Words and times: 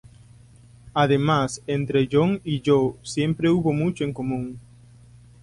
Además 0.95 1.61
entre 1.67 2.09
John 2.11 2.41
y 2.43 2.61
yo 2.61 2.97
siempre 3.03 3.51
hubo 3.51 3.71
mucho 3.71 4.03
en 4.03 4.13
común. 4.13 4.59